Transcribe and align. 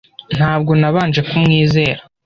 Ntabwo 0.37 0.71
nabanje 0.81 1.19
kumwizera. 1.29 2.01